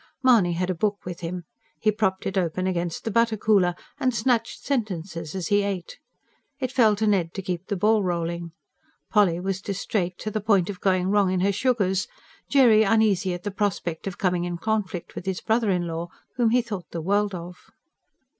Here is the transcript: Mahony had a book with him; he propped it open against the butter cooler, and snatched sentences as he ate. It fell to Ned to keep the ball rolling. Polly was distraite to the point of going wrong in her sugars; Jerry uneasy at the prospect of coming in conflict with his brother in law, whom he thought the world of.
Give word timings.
Mahony 0.23 0.53
had 0.53 0.71
a 0.71 0.73
book 0.73 1.05
with 1.05 1.19
him; 1.19 1.43
he 1.79 1.91
propped 1.91 2.25
it 2.25 2.35
open 2.35 2.65
against 2.65 3.03
the 3.03 3.11
butter 3.11 3.37
cooler, 3.37 3.75
and 3.99 4.15
snatched 4.15 4.63
sentences 4.63 5.35
as 5.35 5.49
he 5.49 5.61
ate. 5.61 5.99
It 6.57 6.71
fell 6.71 6.95
to 6.95 7.05
Ned 7.05 7.35
to 7.35 7.41
keep 7.43 7.67
the 7.67 7.75
ball 7.75 8.01
rolling. 8.01 8.51
Polly 9.11 9.39
was 9.39 9.61
distraite 9.61 10.17
to 10.17 10.31
the 10.31 10.41
point 10.41 10.71
of 10.71 10.79
going 10.81 11.09
wrong 11.09 11.31
in 11.31 11.41
her 11.41 11.51
sugars; 11.53 12.07
Jerry 12.49 12.81
uneasy 12.81 13.31
at 13.35 13.43
the 13.43 13.51
prospect 13.51 14.07
of 14.07 14.17
coming 14.17 14.43
in 14.43 14.57
conflict 14.57 15.13
with 15.13 15.27
his 15.27 15.39
brother 15.39 15.69
in 15.69 15.85
law, 15.85 16.09
whom 16.35 16.49
he 16.49 16.63
thought 16.63 16.89
the 16.89 16.99
world 16.99 17.35
of. 17.35 17.67